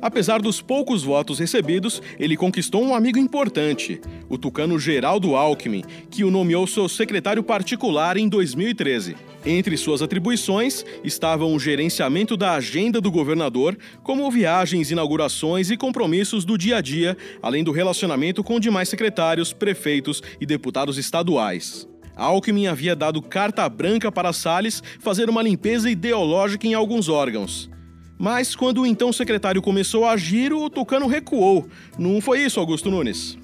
Apesar 0.06 0.40
dos 0.40 0.62
poucos 0.62 1.04
votos 1.04 1.40
recebidos, 1.40 2.00
ele 2.20 2.38
conquistou 2.38 2.84
um 2.84 2.94
amigo 2.94 3.18
importante, 3.18 4.00
o 4.30 4.38
tucano 4.38 4.78
Geraldo 4.78 5.36
Alckmin, 5.36 5.84
que 6.12 6.24
o 6.24 6.30
nomeou 6.30 6.68
seu 6.68 6.88
secretário 6.88 7.42
particular 7.42 8.16
em 8.16 8.30
2013. 8.30 9.16
Entre 9.44 9.76
suas 9.76 10.04
atribuições 10.04 10.86
estavam 11.04 11.56
o 11.56 11.60
gerenciamento 11.60 12.38
da 12.38 12.54
agenda 12.54 13.02
do 13.02 13.10
governador, 13.10 13.76
como 14.04 14.30
viagens, 14.30 14.92
inaugurações 14.92 15.72
e 15.72 15.76
compromissos 15.76 16.46
do 16.46 16.56
dia 16.56 16.78
a 16.78 16.82
dia, 16.82 17.18
além 17.42 17.64
do 17.64 17.72
relacionamento 17.72 18.44
com 18.44 18.60
demais 18.60 18.88
secretários, 18.88 19.54
prefeitos 19.54 20.22
e 20.40 20.46
deputados 20.46 21.00
estaduais. 21.00 21.88
Alckmin 22.16 22.68
havia 22.68 22.96
dado 22.96 23.24
carta 23.24 23.68
branca 23.68 24.12
para 24.12 24.32
Salles 24.32 24.84
fazer 25.00 25.32
uma 25.32 25.42
limpeza 25.42 25.90
ideológica 25.90 26.68
em 26.68 26.76
alguns 26.76 27.10
órgãos. 27.10 27.74
Mas 28.18 28.56
quando 28.56 28.82
o 28.82 28.86
então 28.86 29.12
secretário 29.12 29.62
começou 29.62 30.06
a 30.06 30.12
agir, 30.12 30.54
o 30.54 30.70
Tucano 30.70 31.08
recuou. 31.08 31.68
Não 31.98 32.22
foi 32.22 32.42
isso, 32.42 32.60
Augusto 32.60 32.90
Nunes? 32.90 33.38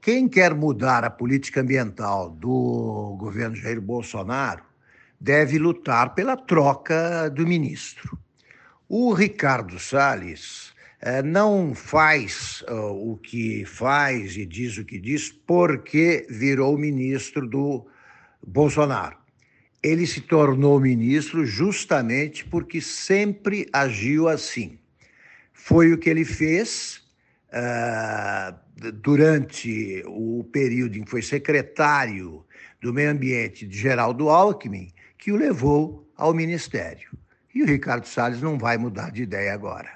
Quem 0.00 0.28
quer 0.28 0.54
mudar 0.54 1.04
a 1.04 1.10
política 1.10 1.60
ambiental 1.60 2.30
do 2.30 3.16
governo 3.18 3.56
Jair 3.56 3.80
Bolsonaro 3.80 4.64
deve 5.20 5.58
lutar 5.58 6.14
pela 6.14 6.36
troca 6.36 7.30
do 7.30 7.46
ministro. 7.46 8.18
O 8.88 9.12
Ricardo 9.12 9.78
Salles 9.78 10.72
eh, 11.00 11.22
não 11.22 11.74
faz 11.74 12.62
uh, 12.68 13.12
o 13.12 13.16
que 13.16 13.64
faz 13.64 14.36
e 14.36 14.44
diz 14.44 14.76
o 14.76 14.84
que 14.84 14.98
diz 14.98 15.30
porque 15.30 16.26
virou 16.28 16.76
ministro 16.76 17.48
do 17.48 17.86
Bolsonaro. 18.44 19.21
Ele 19.82 20.06
se 20.06 20.20
tornou 20.20 20.78
ministro 20.80 21.44
justamente 21.44 22.44
porque 22.44 22.80
sempre 22.80 23.66
agiu 23.72 24.28
assim. 24.28 24.78
Foi 25.52 25.92
o 25.92 25.98
que 25.98 26.08
ele 26.08 26.24
fez 26.24 27.02
uh, 27.48 28.54
durante 28.94 30.02
o 30.06 30.44
período 30.52 30.96
em 30.96 31.02
que 31.02 31.10
foi 31.10 31.22
secretário 31.22 32.44
do 32.80 32.92
Meio 32.92 33.10
Ambiente 33.10 33.66
de 33.66 33.76
Geraldo 33.76 34.28
Alckmin, 34.28 34.92
que 35.18 35.32
o 35.32 35.36
levou 35.36 36.08
ao 36.16 36.34
ministério. 36.34 37.10
E 37.54 37.62
o 37.62 37.66
Ricardo 37.66 38.06
Salles 38.06 38.40
não 38.40 38.58
vai 38.58 38.78
mudar 38.78 39.10
de 39.10 39.22
ideia 39.22 39.52
agora. 39.52 39.90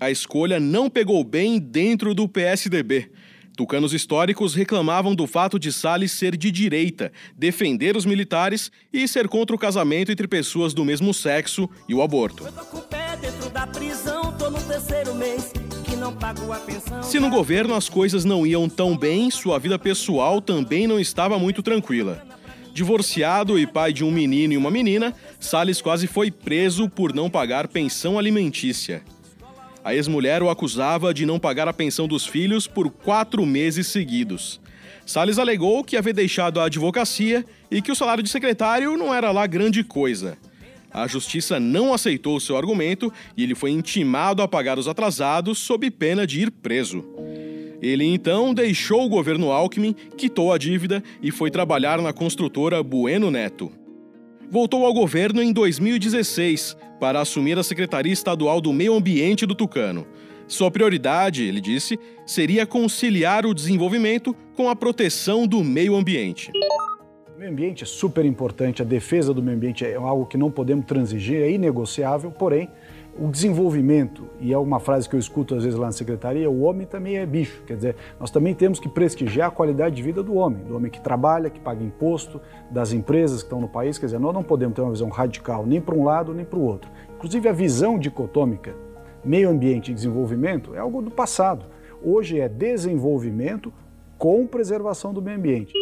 A 0.00 0.10
escolha 0.10 0.60
não 0.60 0.88
pegou 0.88 1.24
bem 1.24 1.58
dentro 1.58 2.14
do 2.14 2.28
PSDB. 2.28 3.10
Tucanos 3.58 3.92
históricos 3.92 4.54
reclamavam 4.54 5.16
do 5.16 5.26
fato 5.26 5.58
de 5.58 5.72
Salles 5.72 6.12
ser 6.12 6.36
de 6.36 6.48
direita, 6.48 7.10
defender 7.36 7.96
os 7.96 8.06
militares 8.06 8.70
e 8.92 9.08
ser 9.08 9.26
contra 9.26 9.56
o 9.56 9.58
casamento 9.58 10.12
entre 10.12 10.28
pessoas 10.28 10.72
do 10.72 10.84
mesmo 10.84 11.12
sexo 11.12 11.68
e 11.88 11.92
o 11.92 12.00
aborto. 12.00 12.44
Se 17.02 17.18
no 17.18 17.28
governo 17.28 17.74
as 17.74 17.88
coisas 17.88 18.24
não 18.24 18.46
iam 18.46 18.68
tão 18.68 18.96
bem, 18.96 19.28
sua 19.28 19.58
vida 19.58 19.76
pessoal 19.76 20.40
também 20.40 20.86
não 20.86 21.00
estava 21.00 21.36
muito 21.36 21.60
tranquila. 21.60 22.24
Divorciado 22.72 23.58
e 23.58 23.66
pai 23.66 23.92
de 23.92 24.04
um 24.04 24.10
menino 24.12 24.52
e 24.52 24.56
uma 24.56 24.70
menina, 24.70 25.12
Salles 25.40 25.82
quase 25.82 26.06
foi 26.06 26.30
preso 26.30 26.88
por 26.88 27.12
não 27.12 27.28
pagar 27.28 27.66
pensão 27.66 28.20
alimentícia. 28.20 29.02
A 29.84 29.94
ex-mulher 29.94 30.42
o 30.42 30.50
acusava 30.50 31.14
de 31.14 31.24
não 31.24 31.38
pagar 31.38 31.68
a 31.68 31.72
pensão 31.72 32.06
dos 32.08 32.26
filhos 32.26 32.66
por 32.66 32.90
quatro 32.90 33.46
meses 33.46 33.86
seguidos. 33.86 34.60
Salles 35.06 35.38
alegou 35.38 35.82
que 35.82 35.96
havia 35.96 36.12
deixado 36.12 36.60
a 36.60 36.64
advocacia 36.64 37.44
e 37.70 37.80
que 37.80 37.90
o 37.90 37.94
salário 37.94 38.22
de 38.22 38.28
secretário 38.28 38.96
não 38.96 39.14
era 39.14 39.30
lá 39.30 39.46
grande 39.46 39.82
coisa. 39.82 40.36
A 40.90 41.06
justiça 41.06 41.60
não 41.60 41.94
aceitou 41.94 42.40
seu 42.40 42.56
argumento 42.56 43.12
e 43.36 43.42
ele 43.42 43.54
foi 43.54 43.70
intimado 43.70 44.42
a 44.42 44.48
pagar 44.48 44.78
os 44.78 44.88
atrasados 44.88 45.58
sob 45.58 45.90
pena 45.90 46.26
de 46.26 46.42
ir 46.42 46.50
preso. 46.50 47.04
Ele 47.80 48.04
então 48.04 48.52
deixou 48.52 49.04
o 49.04 49.08
governo 49.08 49.52
Alckmin, 49.52 49.94
quitou 50.16 50.52
a 50.52 50.58
dívida 50.58 51.02
e 51.22 51.30
foi 51.30 51.50
trabalhar 51.50 52.00
na 52.02 52.12
construtora 52.12 52.82
Bueno 52.82 53.30
Neto. 53.30 53.70
Voltou 54.50 54.86
ao 54.86 54.94
governo 54.94 55.42
em 55.42 55.52
2016 55.52 56.74
para 56.98 57.20
assumir 57.20 57.58
a 57.58 57.62
Secretaria 57.62 58.12
Estadual 58.12 58.62
do 58.62 58.72
Meio 58.72 58.94
Ambiente 58.94 59.44
do 59.44 59.54
Tucano. 59.54 60.06
Sua 60.46 60.70
prioridade, 60.70 61.44
ele 61.44 61.60
disse, 61.60 62.00
seria 62.24 62.66
conciliar 62.66 63.44
o 63.44 63.52
desenvolvimento 63.52 64.34
com 64.56 64.70
a 64.70 64.74
proteção 64.74 65.46
do 65.46 65.62
meio 65.62 65.94
ambiente. 65.94 66.50
O 67.36 67.38
meio 67.38 67.52
ambiente 67.52 67.84
é 67.84 67.86
super 67.86 68.24
importante, 68.24 68.80
a 68.80 68.86
defesa 68.86 69.34
do 69.34 69.42
meio 69.42 69.54
ambiente 69.58 69.84
é 69.84 69.96
algo 69.96 70.24
que 70.24 70.38
não 70.38 70.50
podemos 70.50 70.86
transigir, 70.86 71.42
é 71.42 71.50
inegociável, 71.50 72.30
porém, 72.30 72.70
o 73.18 73.28
desenvolvimento, 73.30 74.28
e 74.40 74.52
é 74.52 74.58
uma 74.58 74.78
frase 74.78 75.08
que 75.08 75.16
eu 75.16 75.18
escuto 75.18 75.54
às 75.54 75.64
vezes 75.64 75.78
lá 75.78 75.86
na 75.86 75.92
secretaria, 75.92 76.48
o 76.48 76.60
homem 76.60 76.86
também 76.86 77.16
é 77.16 77.26
bicho. 77.26 77.62
Quer 77.66 77.76
dizer, 77.76 77.96
nós 78.20 78.30
também 78.30 78.54
temos 78.54 78.78
que 78.78 78.88
prestigiar 78.88 79.48
a 79.48 79.50
qualidade 79.50 79.96
de 79.96 80.02
vida 80.02 80.22
do 80.22 80.34
homem, 80.36 80.62
do 80.64 80.76
homem 80.76 80.90
que 80.90 81.00
trabalha, 81.00 81.50
que 81.50 81.58
paga 81.58 81.82
imposto, 81.82 82.40
das 82.70 82.92
empresas 82.92 83.42
que 83.42 83.46
estão 83.46 83.60
no 83.60 83.68
país. 83.68 83.98
Quer 83.98 84.06
dizer, 84.06 84.20
nós 84.20 84.32
não 84.32 84.42
podemos 84.42 84.76
ter 84.76 84.82
uma 84.82 84.92
visão 84.92 85.08
radical 85.08 85.66
nem 85.66 85.80
para 85.80 85.94
um 85.94 86.04
lado 86.04 86.32
nem 86.32 86.44
para 86.44 86.58
o 86.58 86.62
outro. 86.62 86.90
Inclusive, 87.16 87.48
a 87.48 87.52
visão 87.52 87.98
dicotômica 87.98 88.74
meio 89.24 89.50
ambiente 89.50 89.90
e 89.90 89.94
desenvolvimento 89.94 90.74
é 90.74 90.78
algo 90.78 91.02
do 91.02 91.10
passado. 91.10 91.66
Hoje 92.00 92.38
é 92.38 92.48
desenvolvimento 92.48 93.72
com 94.16 94.46
preservação 94.46 95.12
do 95.12 95.20
meio 95.20 95.38
ambiente. 95.38 95.72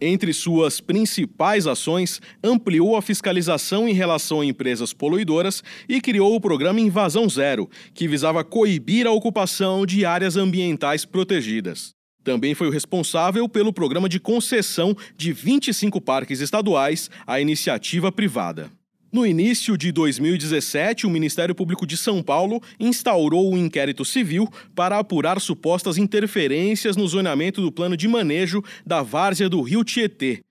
Entre 0.00 0.32
suas 0.32 0.80
principais 0.80 1.66
ações, 1.66 2.22
ampliou 2.42 2.96
a 2.96 3.02
fiscalização 3.02 3.86
em 3.86 3.92
relação 3.92 4.40
a 4.40 4.46
empresas 4.46 4.94
poluidoras 4.94 5.62
e 5.86 6.00
criou 6.00 6.34
o 6.34 6.40
programa 6.40 6.80
Invasão 6.80 7.28
Zero, 7.28 7.68
que 7.92 8.08
visava 8.08 8.42
coibir 8.42 9.06
a 9.06 9.12
ocupação 9.12 9.84
de 9.84 10.06
áreas 10.06 10.36
ambientais 10.36 11.04
protegidas. 11.04 11.90
Também 12.24 12.54
foi 12.54 12.68
o 12.68 12.70
responsável 12.70 13.48
pelo 13.48 13.72
programa 13.72 14.08
de 14.08 14.18
concessão 14.18 14.96
de 15.16 15.32
25 15.32 16.00
parques 16.00 16.40
estaduais 16.40 17.10
à 17.26 17.40
iniciativa 17.40 18.10
privada. 18.10 18.70
No 19.12 19.26
início 19.26 19.76
de 19.76 19.90
2017, 19.90 21.04
o 21.04 21.10
Ministério 21.10 21.52
Público 21.52 21.84
de 21.84 21.96
São 21.96 22.22
Paulo 22.22 22.62
instaurou 22.78 23.52
um 23.52 23.58
inquérito 23.58 24.04
civil 24.04 24.48
para 24.72 24.98
apurar 24.98 25.40
supostas 25.40 25.98
interferências 25.98 26.96
no 26.96 27.08
zoneamento 27.08 27.60
do 27.60 27.72
plano 27.72 27.96
de 27.96 28.06
manejo 28.06 28.62
da 28.86 29.02
várzea 29.02 29.48
do 29.48 29.62
Rio 29.62 29.82
Tietê, 29.82 30.42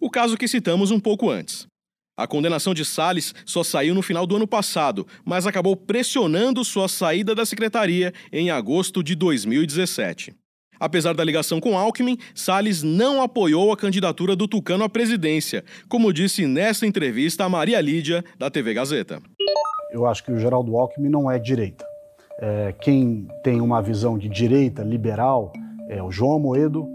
o 0.00 0.10
caso 0.10 0.36
que 0.36 0.48
citamos 0.48 0.90
um 0.90 0.98
pouco 0.98 1.30
antes. 1.30 1.68
A 2.16 2.26
condenação 2.26 2.74
de 2.74 2.84
Salles 2.84 3.32
só 3.46 3.62
saiu 3.62 3.94
no 3.94 4.02
final 4.02 4.26
do 4.26 4.34
ano 4.34 4.48
passado, 4.48 5.06
mas 5.24 5.46
acabou 5.46 5.76
pressionando 5.76 6.64
sua 6.64 6.88
saída 6.88 7.36
da 7.36 7.46
secretaria 7.46 8.12
em 8.32 8.50
agosto 8.50 9.00
de 9.00 9.14
2017. 9.14 10.34
Apesar 10.80 11.14
da 11.14 11.24
ligação 11.24 11.60
com 11.60 11.76
Alckmin, 11.76 12.18
Salles 12.34 12.82
não 12.82 13.22
apoiou 13.22 13.72
a 13.72 13.76
candidatura 13.76 14.36
do 14.36 14.46
Tucano 14.46 14.84
à 14.84 14.88
presidência, 14.88 15.64
como 15.88 16.12
disse 16.12 16.46
nesta 16.46 16.86
entrevista 16.86 17.44
a 17.44 17.48
Maria 17.48 17.80
Lídia, 17.80 18.24
da 18.38 18.50
TV 18.50 18.74
Gazeta. 18.74 19.20
Eu 19.90 20.06
acho 20.06 20.24
que 20.24 20.30
o 20.30 20.38
Geraldo 20.38 20.76
Alckmin 20.76 21.08
não 21.08 21.30
é 21.30 21.38
direita. 21.38 21.84
É, 22.40 22.74
quem 22.80 23.26
tem 23.42 23.60
uma 23.60 23.82
visão 23.82 24.16
de 24.16 24.28
direita 24.28 24.82
liberal 24.82 25.52
é 25.88 26.02
o 26.02 26.10
João 26.10 26.38
Moedo, 26.38 26.86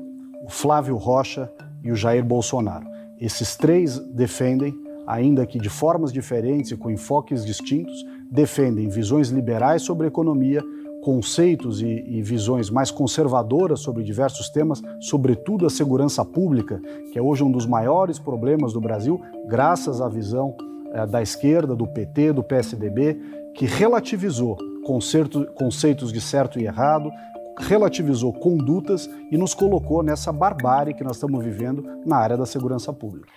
o 0.45 0.49
Flávio 0.49 0.95
Rocha 0.95 1.51
e 1.83 1.91
o 1.91 1.95
Jair 1.95 2.23
Bolsonaro. 2.23 2.85
Esses 3.19 3.55
três 3.55 3.99
defendem, 3.99 4.73
ainda 5.05 5.45
que 5.45 5.59
de 5.59 5.69
formas 5.69 6.13
diferentes 6.13 6.71
e 6.71 6.77
com 6.77 6.89
enfoques 6.89 7.45
distintos, 7.45 8.05
defendem 8.31 8.87
visões 8.87 9.29
liberais 9.29 9.81
sobre 9.81 10.05
a 10.05 10.07
economia 10.07 10.63
conceitos 11.03 11.81
e, 11.81 11.85
e, 11.85 12.21
visões 12.21 12.69
mais 12.69 12.89
conservadoras 12.89 13.81
sobre 13.81 14.03
diversos 14.03 14.49
temas, 14.49 14.81
sobretudo 15.01 15.65
a 15.65 15.69
segurança 15.69 16.23
pública, 16.23 16.81
que 17.11 17.19
é 17.19 17.21
hoje 17.21 17.43
um 17.43 17.51
dos 17.51 17.65
maiores 17.65 18.17
problemas 18.17 18.71
do 18.71 18.79
Brasil, 18.79 19.21
graças 19.45 19.99
à 19.99 20.07
visão 20.07 20.55
é, 20.93 21.05
da 21.05 21.21
esquerda, 21.21 21.75
do 21.75 21.85
PT, 21.85 22.31
do 22.31 22.41
PSDB, 22.41 23.19
que 23.53 23.65
relativizou 23.65 24.57
concerto, 24.85 25.45
conceitos 25.55 26.11
de 26.11 26.21
certo 26.21 26.57
e 26.57 26.65
errado, 26.65 27.11
relativizou 27.59 28.31
condutas 28.31 29.09
e 29.29 29.37
nos 29.37 29.53
colocou 29.53 30.01
nessa 30.01 30.31
barbárie 30.31 30.93
que 30.93 31.03
nós 31.03 31.17
estamos 31.17 31.43
vivendo 31.43 31.85
na 32.05 32.15
área 32.15 32.37
da 32.37 32.45
segurança 32.45 32.93
pública. 32.93 33.27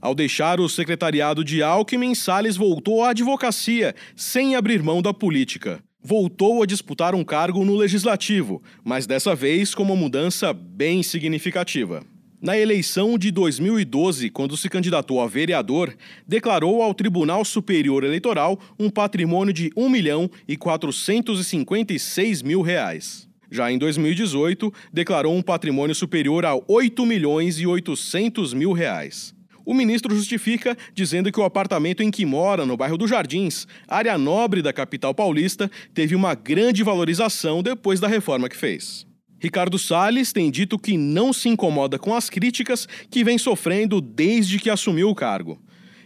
Ao 0.00 0.14
deixar 0.14 0.60
o 0.60 0.68
secretariado 0.68 1.42
de 1.42 1.62
Alckmin, 1.62 2.14
Salles 2.14 2.56
voltou 2.56 3.02
à 3.02 3.10
advocacia, 3.10 3.94
sem 4.14 4.54
abrir 4.54 4.82
mão 4.82 5.00
da 5.00 5.12
política 5.12 5.80
voltou 6.02 6.62
a 6.62 6.66
disputar 6.66 7.14
um 7.14 7.24
cargo 7.24 7.64
no 7.64 7.76
legislativo, 7.76 8.62
mas 8.84 9.06
dessa 9.06 9.34
vez 9.34 9.74
com 9.74 9.82
uma 9.82 9.96
mudança 9.96 10.52
bem 10.52 11.02
significativa. 11.02 12.02
Na 12.40 12.56
eleição 12.56 13.18
de 13.18 13.32
2012, 13.32 14.30
quando 14.30 14.56
se 14.56 14.68
candidatou 14.68 15.20
a 15.20 15.26
vereador, 15.26 15.96
declarou 16.26 16.82
ao 16.82 16.94
Tribunal 16.94 17.44
Superior 17.44 18.04
Eleitoral 18.04 18.58
um 18.78 18.88
patrimônio 18.88 19.52
de 19.52 19.72
1 19.76 19.88
milhão 19.88 20.30
e 20.46 20.56
456 20.56 22.42
mil 22.42 22.62
reais. 22.62 23.28
Já 23.50 23.72
em 23.72 23.78
2018, 23.78 24.72
declarou 24.92 25.34
um 25.34 25.42
patrimônio 25.42 25.96
superior 25.96 26.44
a 26.44 26.54
8 26.68 27.04
milhões 27.04 27.58
e 27.58 27.66
800 27.66 28.54
mil 28.54 28.72
reais. 28.72 29.34
O 29.68 29.74
ministro 29.74 30.16
justifica 30.16 30.74
dizendo 30.94 31.30
que 31.30 31.38
o 31.38 31.44
apartamento 31.44 32.02
em 32.02 32.10
que 32.10 32.24
mora, 32.24 32.64
no 32.64 32.74
bairro 32.74 32.96
dos 32.96 33.10
Jardins, 33.10 33.66
área 33.86 34.16
nobre 34.16 34.62
da 34.62 34.72
capital 34.72 35.14
paulista, 35.14 35.70
teve 35.92 36.14
uma 36.14 36.34
grande 36.34 36.82
valorização 36.82 37.62
depois 37.62 38.00
da 38.00 38.08
reforma 38.08 38.48
que 38.48 38.56
fez. 38.56 39.06
Ricardo 39.38 39.78
Salles 39.78 40.32
tem 40.32 40.50
dito 40.50 40.78
que 40.78 40.96
não 40.96 41.34
se 41.34 41.50
incomoda 41.50 41.98
com 41.98 42.14
as 42.14 42.30
críticas 42.30 42.88
que 43.10 43.22
vem 43.22 43.36
sofrendo 43.36 44.00
desde 44.00 44.58
que 44.58 44.70
assumiu 44.70 45.10
o 45.10 45.14
cargo. 45.14 45.60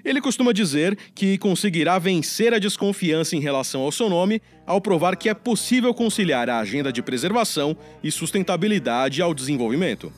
Ele 0.04 0.20
costuma 0.20 0.52
dizer 0.52 0.98
que 1.14 1.38
conseguirá 1.38 2.00
vencer 2.00 2.52
a 2.52 2.58
desconfiança 2.58 3.36
em 3.36 3.40
relação 3.40 3.82
ao 3.82 3.92
seu 3.92 4.10
nome 4.10 4.42
ao 4.66 4.80
provar 4.80 5.14
que 5.14 5.28
é 5.28 5.34
possível 5.34 5.94
conciliar 5.94 6.50
a 6.50 6.58
agenda 6.58 6.92
de 6.92 7.00
preservação 7.00 7.76
e 8.02 8.10
sustentabilidade 8.10 9.22
ao 9.22 9.32
desenvolvimento. 9.32 10.12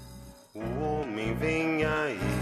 O 0.55 0.61
homem 0.83 1.35
vem 1.35 1.85
aí. 1.85 2.34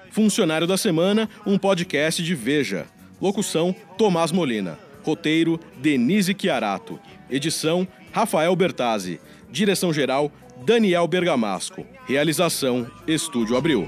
Funcionário 0.09 0.65
da 0.65 0.75
semana, 0.75 1.29
um 1.45 1.55
podcast 1.55 2.23
de 2.23 2.33
Veja. 2.33 2.87
Locução: 3.21 3.75
Tomás 3.95 4.31
Molina. 4.31 4.79
Roteiro: 5.03 5.59
Denise 5.77 6.35
Chiarato. 6.35 6.99
Edição: 7.29 7.87
Rafael 8.11 8.55
Bertazzi. 8.55 9.21
Direção-geral: 9.51 10.31
Daniel 10.65 11.07
Bergamasco. 11.07 11.85
Realização: 12.07 12.87
Estúdio 13.05 13.55
Abril 13.55 13.87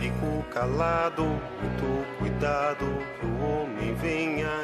Fico 0.00 0.42
calado, 0.50 1.26
muito 1.26 2.18
cuidado 2.18 2.86
que 3.20 3.26
o 3.26 3.44
homem 3.44 3.94
venha. 3.96 4.59